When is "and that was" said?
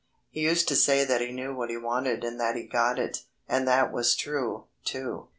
3.47-4.15